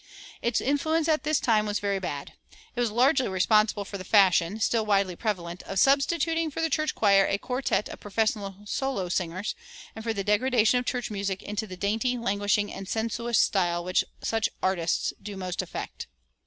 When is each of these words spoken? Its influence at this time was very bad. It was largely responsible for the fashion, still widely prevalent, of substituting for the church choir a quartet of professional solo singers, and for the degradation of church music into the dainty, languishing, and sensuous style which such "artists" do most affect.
Its 0.41 0.59
influence 0.59 1.07
at 1.07 1.21
this 1.21 1.39
time 1.39 1.67
was 1.67 1.77
very 1.77 1.99
bad. 1.99 2.33
It 2.75 2.79
was 2.79 2.89
largely 2.89 3.27
responsible 3.27 3.85
for 3.85 3.99
the 3.99 4.03
fashion, 4.03 4.59
still 4.59 4.83
widely 4.83 5.15
prevalent, 5.15 5.61
of 5.61 5.77
substituting 5.77 6.49
for 6.49 6.59
the 6.59 6.71
church 6.71 6.95
choir 6.95 7.27
a 7.27 7.37
quartet 7.37 7.87
of 7.87 7.99
professional 7.99 8.55
solo 8.65 9.09
singers, 9.09 9.53
and 9.95 10.03
for 10.03 10.11
the 10.11 10.23
degradation 10.23 10.79
of 10.79 10.87
church 10.87 11.11
music 11.11 11.43
into 11.43 11.67
the 11.67 11.77
dainty, 11.77 12.17
languishing, 12.17 12.73
and 12.73 12.89
sensuous 12.89 13.37
style 13.37 13.83
which 13.83 14.03
such 14.23 14.49
"artists" 14.63 15.13
do 15.21 15.37
most 15.37 15.61
affect. 15.61 16.07